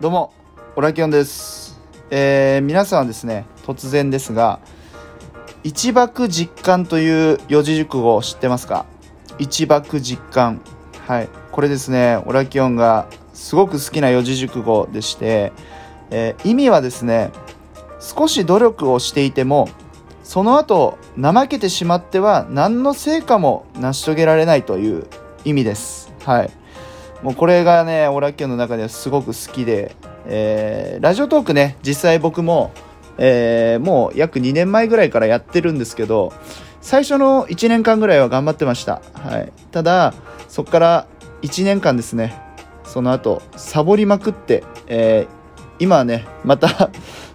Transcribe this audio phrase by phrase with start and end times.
[0.00, 0.32] どうも、
[0.74, 1.78] オラキオンです。
[2.10, 4.58] えー皆さんはですね、突然ですが、
[5.62, 8.86] 一爆実感という四字熟語を知ってますか？
[9.38, 10.60] 一爆実感。
[11.06, 11.28] はい。
[11.52, 15.52] これですね、オラキオンがすごく好きな四字熟語でして、
[16.10, 17.30] えー意味はですね、
[18.00, 19.68] 少し努力をしていても、
[20.24, 25.06] その後、怠けてしまっては何の成果も成し遂げられないという
[25.44, 26.12] 意味です。
[26.24, 26.50] はい。
[27.22, 29.96] もうこれがね、オラッキオの中ではすごく好きで、
[30.26, 32.72] えーラジオトークね、実際僕も、
[33.18, 36.32] えーもう約2年前ぐらいからやってるんですけど、
[36.80, 39.00] 最初の1年間ぐらいは頑張ってました。
[39.14, 39.52] はい。
[39.70, 40.12] ただ、
[40.48, 41.06] そこから
[41.42, 42.38] 1年間ですね、
[42.84, 45.44] その後、サボりまくって、えー
[45.80, 46.90] 今はね、また、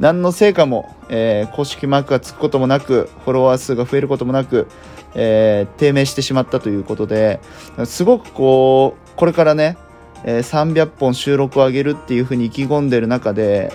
[0.00, 4.68] 何の成果も、えー公式マークがつくこともなく、フォロワー数が増えることもなく、
[5.14, 7.40] えー低迷してしまったということで、
[7.84, 9.76] すごくこう、これからね、
[10.24, 13.72] えー300本収録を上げるっていうふうに意気込んでる中で、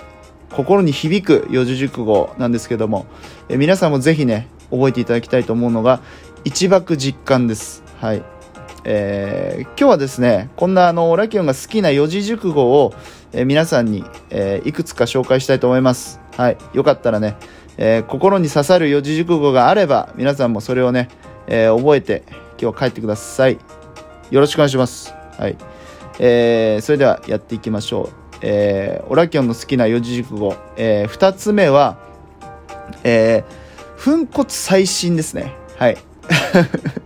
[0.52, 3.06] 心に響く四字熟語なんですけども、
[3.48, 6.00] えー皆さんもぜひね、覚えていただきたいと思うのが、
[6.44, 7.82] 一爆実感です。
[8.00, 8.22] はい。
[8.84, 12.94] えー今日はですね、こんなあの、ラキオンが好きな四字熟語を、
[13.32, 16.20] えー皆さんに、えーいくつか紹介したいと思います。
[16.36, 16.56] はい。
[16.72, 17.36] よかったらね、
[17.76, 21.08] え心に刺さる四字熟語があれば、皆さんもそれをね、
[21.50, 23.58] えー覚えて、今日は帰ってください。
[24.30, 25.14] よろしくお願いします。
[25.38, 25.56] はい。
[26.18, 28.36] えーそれではやっていきましょう。
[28.42, 30.54] えーオラキオンの好きな四字熟語。
[30.76, 31.96] え2つ目は、
[33.02, 35.54] えー粉骨最新ですね。
[35.76, 35.96] はい。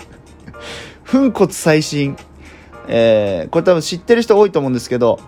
[1.10, 2.16] 粉骨最新。
[2.88, 5.20] えーこれ多分知ってる人多いと思うんですけど、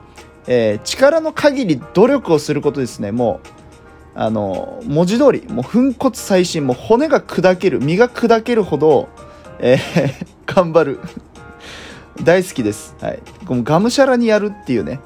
[0.48, 3.12] えー力の限り努力をすることですね。
[3.12, 3.48] もう、
[4.14, 9.08] あの、文字通り、もう粉骨最新、もう骨が砕ける、身が砕けるほど、
[9.58, 11.00] えー 頑張る。
[12.22, 12.94] 大好きです。
[13.00, 13.18] はい。
[13.46, 15.00] こうがむしゃらにやるっていうね、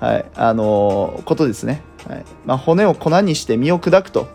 [0.00, 1.82] はい、あのーことですね。
[2.08, 2.24] はい。
[2.44, 4.26] まあ、骨を粉にして身を砕くと、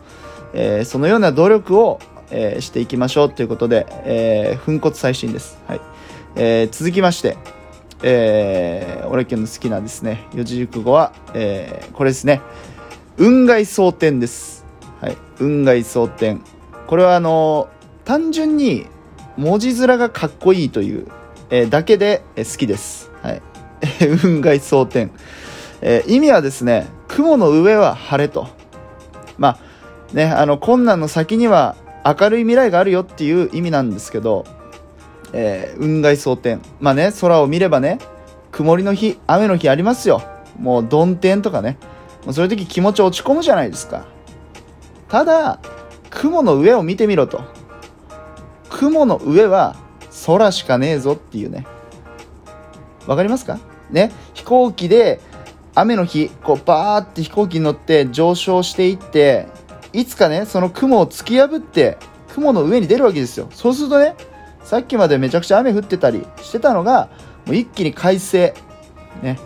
[0.53, 1.99] えーそのような努力を、
[2.31, 5.57] えーしていきましょうということで、え粉骨最新です。
[5.67, 5.81] はい。
[6.37, 7.37] え続きまして、
[8.01, 12.41] えー、俺今日の好きなですね、四字熟語は、えこれですね。
[13.17, 14.65] 雲外蒼天です。
[14.99, 15.17] はい。
[15.37, 16.41] 雲外蒼天。
[16.87, 18.85] これはあのー単純に
[19.35, 21.07] 文字面がかっこいいという、
[21.49, 23.09] えーだけで、え好きです。
[23.23, 23.41] はい。
[24.19, 25.11] 雲外蒼天。
[25.81, 28.47] えー意味はですね、雲の上は晴れと。
[29.37, 29.57] まあ、
[30.13, 34.43] ね、あの、困難の先には明るい未来があるよっていう意味なんですけど、
[35.31, 36.61] えー雲外蒼天。
[36.81, 37.99] まあね、空を見ればね、
[38.51, 40.21] 曇りの日、雨の日ありますよ。
[40.59, 41.77] もう、曇天とかね。
[42.25, 44.05] もうそういう時気持ち落ち込むじゃないですか。
[45.07, 45.59] ただ、
[46.09, 47.43] 雲の上を見てみろと。
[48.69, 49.75] 雲の上は
[50.25, 51.65] 空しかねえぞっていうね。
[53.05, 53.59] わかりますか？
[53.91, 55.21] ね、飛行機で
[55.75, 59.47] 雨の日、こうバーって飛行機に乗って上昇していって、
[59.93, 61.97] いつかね、その雲を突き破って、
[62.33, 63.47] 雲の上に出るわけですよ。
[63.51, 64.15] そうするとね、
[64.63, 67.09] さっきまでめちゃくちゃ雨降ってたりしてたのが、
[67.45, 68.53] もう一気に快晴。
[69.21, 69.37] ね、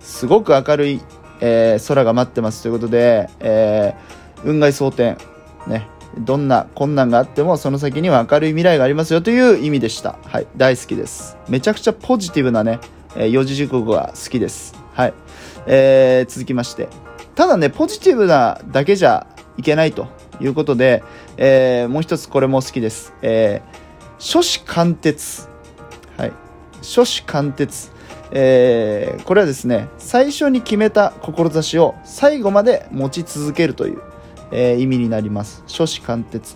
[0.00, 1.00] すごく明るい、
[1.46, 5.18] えー空が待ってますということで、えー雲外蒼天。
[5.66, 5.86] ね、
[6.18, 10.18] どんな困難があってもその先には明るい未来がありますよという意味でした。
[10.26, 11.36] はい、大好きです。
[11.48, 12.80] めちゃくちゃポジティブなね、
[13.16, 14.74] えー四字熟語が好きです。
[14.94, 15.14] はい。
[15.66, 16.88] えー続きまして。
[17.34, 19.26] ただね、ポジティブなだけじゃ
[19.58, 20.06] いけないと
[20.40, 21.02] いうことで、
[21.36, 23.12] えーもう一つこれも好きです。
[23.22, 23.84] えー
[24.20, 25.48] 初子貫徹。
[26.16, 26.32] はい。
[26.80, 27.90] 初子貫徹。
[28.34, 34.02] えーこれはですね、最初に決めた志を最後まで持ち続けるという、
[34.50, 35.62] えー意味になります。
[35.68, 36.54] 初子貫徹。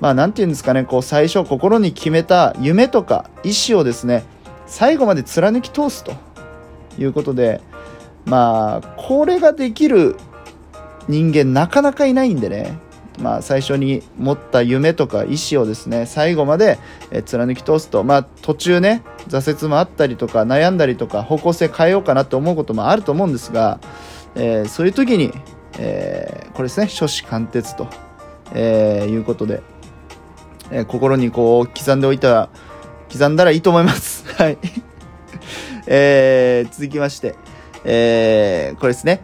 [0.00, 4.24] まあ、なんていうんですかね、こう、最初心に決めた夢とか意思をですね、
[4.66, 6.12] 最後まで貫き通すと
[6.98, 7.60] いうことで、
[8.26, 10.16] まあ、これができる
[11.08, 12.78] 人間なかなかいないんでね、
[13.18, 16.78] まあ、最初に持った夢とか意思をですね、最後まで
[17.24, 23.80] 貫き通すと、まあ、途中ね、挫折もあったりとか、悩んだりとか、方向性変えようかなと思うこともあると思うんですが、
[24.34, 25.32] えーそういう時に、
[25.78, 27.88] えーこれですね、初子貫徹と、
[28.54, 29.62] えーいうことで、
[30.70, 32.48] え心にこう刻んでおいたら、
[33.10, 34.24] 刻んだらいいと思います。
[34.36, 34.58] はい。
[35.86, 37.34] えー続きまして、
[37.84, 39.20] えこれですね。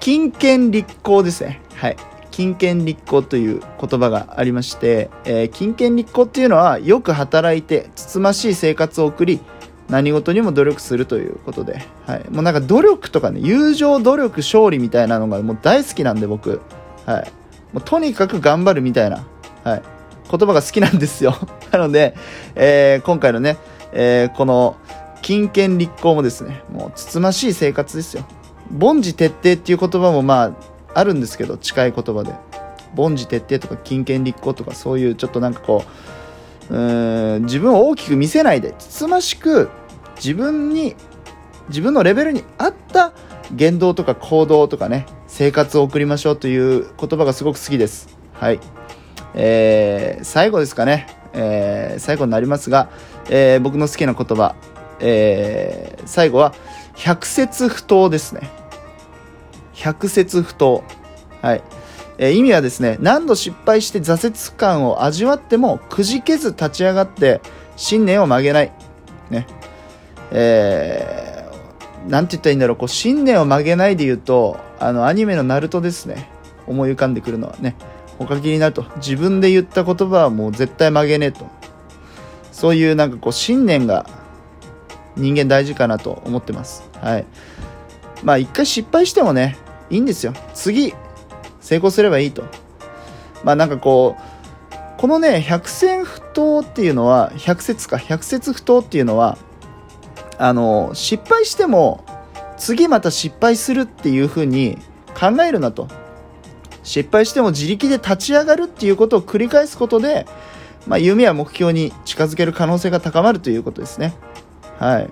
[0.00, 1.60] 金権立行ですね。
[1.74, 1.96] はい。
[2.34, 9.38] 金権立行という言葉がありまして、えー金権立行っていうのは、よく働いて、つつましい生活を送り、
[9.88, 12.28] 何事にも努力するということで、はい。
[12.30, 16.60] もうなんか努力とかね、友情、努力、勝利みたいなのがもう大好きなんで、僕。
[17.06, 17.32] はい。
[17.72, 19.24] もうとにかく頑張るみたいな、
[19.62, 19.82] はい。
[20.28, 21.36] 言葉が好きなんですよ。
[21.70, 22.16] なので、
[22.56, 23.58] えー今回のね、
[23.92, 24.74] えーこの、
[25.22, 28.24] 金権立行もですね、もうつつましい生活ですよ。
[28.76, 32.34] 凡事徹底っていう言葉もまああるんですけど近い言葉で。
[32.96, 35.84] 凡事徹底とか金権立候とかそういうちょっとなんかこ
[36.70, 39.68] ううーん自分を大きく見せないでつつましく
[40.16, 40.94] 自分に
[41.68, 43.12] 自分のレベルに合った
[43.52, 48.16] 言動とか行動とかね生活を送りましょうという言葉がすごく好きです。
[48.34, 48.60] はい。
[49.34, 52.88] えー、最後ですかね、えー、最後になりますが、
[53.28, 54.54] えー、僕の好きな言葉、
[55.00, 56.54] えー、最後は
[56.94, 58.48] 百節不答ですね。
[59.74, 60.84] 百節不答
[61.42, 61.62] はい。
[62.16, 67.40] えー、意味はですね何度失敗して挫折感を味わってもくじけず立ち上がって
[67.76, 68.72] 信念を曲げない。
[69.30, 69.46] ね。
[70.30, 72.76] えー、なんて言ったらいいんだろう。
[72.76, 76.30] こう信念を曲げないで言うとあのアニメの「ナルトですね。
[76.66, 77.76] 思い浮かんでくるのはね。
[78.18, 81.46] おかげになると自分で言った言葉はもう絶対曲げねえと。
[82.52, 84.06] そういうなんかこう信念が
[85.16, 86.88] 人間大事かなと思ってます。
[87.00, 87.26] はい。
[88.22, 89.58] まあ一回失敗してもね
[89.94, 90.94] いいんですよ次
[91.60, 92.44] 成功すればいいと
[93.44, 99.38] まあなんかこうこのね百戦不当っていうのは百節か百節不当っていうのは
[100.38, 102.04] あの失敗しても
[102.56, 104.78] 次また失敗するっていうふうに
[105.14, 105.88] 考えるなと
[106.82, 110.26] 失敗しても自力で立ち上がるっていうことを繰り返すことで、
[110.86, 114.14] まあ、夢や目標に近づける可能性が高まるということですね。
[114.78, 115.10] はい。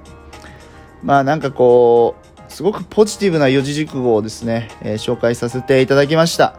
[1.03, 2.22] まあなんかこう、
[2.53, 6.55] すごくポジティブな四字熟語をですね、えー、紹介させていただきました。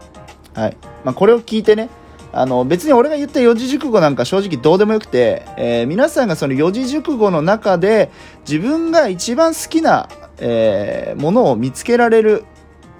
[0.54, 0.78] はい。
[1.04, 1.90] まあこれを聞いてね、
[2.31, 8.12] あの別に俺が言った四字熟語なんか正直どうでもよくて、えー、皆さんがその四字熟語の中で
[8.48, 10.10] 自分が一番好きな、
[10.40, 12.44] えー、ものを見つけられる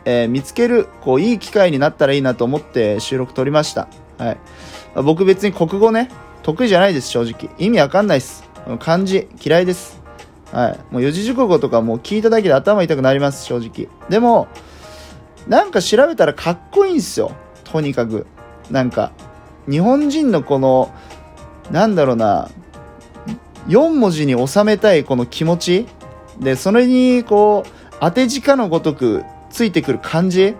[0.06, 3.88] え、見つけるこういい機会になったらいいなと思って収録撮りました。
[4.18, 4.38] はい。
[5.04, 6.10] 僕別に国語ね、
[6.44, 7.50] 得意じゃないです、正直。
[7.57, 8.44] 意味わかんないです。
[8.80, 10.02] 漢字嫌いです。
[10.53, 10.79] はい。
[10.91, 13.89] もう四字熟語とかもう聞いただけで頭痛くなります、正直。
[14.09, 14.47] でも、
[15.47, 17.31] なんか調べたらかっこいいんですよ。
[17.63, 18.27] とにかく。
[18.69, 19.11] なんか、
[19.69, 20.94] 日本人のこの、
[21.71, 22.50] なんだろうな、
[23.67, 25.88] 4文字に収めたいこの気持ち
[26.39, 27.69] で、それにこう、
[28.00, 30.55] 当て字かのごとくついてくる感じ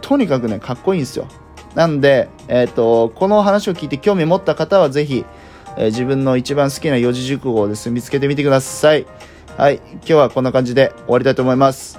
[0.00, 1.28] とにかくねかっこいいんですよ
[1.74, 5.24] なんで、えーと、この話を聞いて興味持った方はぜひ、
[5.76, 9.06] えー、自分の一番好きな四字熟語をですね見つけてみてください。
[9.56, 11.98] はい今日はこんな感じで終わりたいと思います。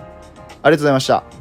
[0.64, 1.41] ありがとうございました。